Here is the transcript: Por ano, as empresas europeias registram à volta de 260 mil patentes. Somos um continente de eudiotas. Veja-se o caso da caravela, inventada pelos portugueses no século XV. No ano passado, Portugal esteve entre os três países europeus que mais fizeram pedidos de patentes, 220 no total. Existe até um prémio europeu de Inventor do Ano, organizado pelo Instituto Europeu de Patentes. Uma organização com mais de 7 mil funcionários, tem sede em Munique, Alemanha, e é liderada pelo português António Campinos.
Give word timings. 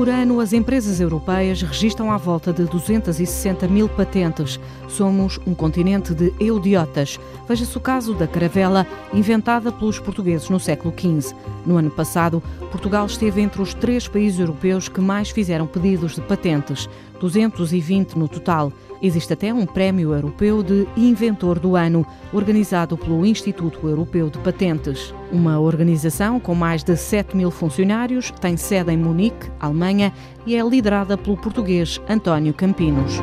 Por 0.00 0.08
ano, 0.08 0.40
as 0.40 0.54
empresas 0.54 0.98
europeias 0.98 1.60
registram 1.60 2.10
à 2.10 2.16
volta 2.16 2.54
de 2.54 2.64
260 2.64 3.68
mil 3.68 3.86
patentes. 3.86 4.58
Somos 4.88 5.38
um 5.46 5.54
continente 5.54 6.14
de 6.14 6.32
eudiotas. 6.40 7.20
Veja-se 7.46 7.76
o 7.76 7.80
caso 7.82 8.14
da 8.14 8.26
caravela, 8.26 8.86
inventada 9.12 9.70
pelos 9.70 9.98
portugueses 9.98 10.48
no 10.48 10.58
século 10.58 10.94
XV. 10.98 11.34
No 11.66 11.76
ano 11.76 11.90
passado, 11.90 12.42
Portugal 12.70 13.04
esteve 13.04 13.42
entre 13.42 13.60
os 13.60 13.74
três 13.74 14.08
países 14.08 14.40
europeus 14.40 14.88
que 14.88 15.02
mais 15.02 15.28
fizeram 15.28 15.66
pedidos 15.66 16.14
de 16.14 16.22
patentes, 16.22 16.88
220 17.20 18.18
no 18.18 18.26
total. 18.26 18.72
Existe 19.02 19.32
até 19.32 19.52
um 19.52 19.64
prémio 19.64 20.12
europeu 20.12 20.62
de 20.62 20.86
Inventor 20.96 21.58
do 21.58 21.74
Ano, 21.74 22.06
organizado 22.32 22.98
pelo 22.98 23.24
Instituto 23.24 23.88
Europeu 23.88 24.28
de 24.28 24.38
Patentes. 24.38 25.14
Uma 25.32 25.58
organização 25.58 26.38
com 26.38 26.54
mais 26.54 26.84
de 26.84 26.96
7 26.96 27.36
mil 27.36 27.50
funcionários, 27.50 28.30
tem 28.40 28.56
sede 28.56 28.92
em 28.92 28.98
Munique, 28.98 29.50
Alemanha, 29.58 29.89
e 30.46 30.56
é 30.56 30.62
liderada 30.62 31.16
pelo 31.16 31.36
português 31.36 32.00
António 32.08 32.54
Campinos. 32.54 33.20